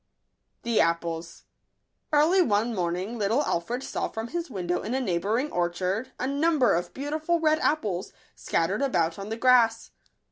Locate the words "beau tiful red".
6.91-7.59